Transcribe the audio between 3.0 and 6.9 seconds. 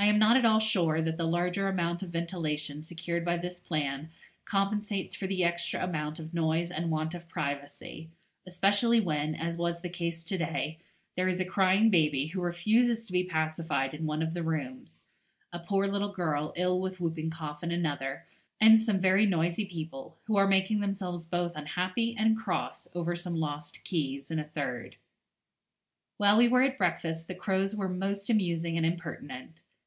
by this plan compensates for the extra amount of noise and